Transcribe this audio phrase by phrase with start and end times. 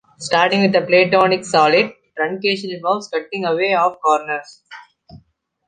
[0.17, 4.63] Starting with a Platonic solid, truncation involves cutting away of corners.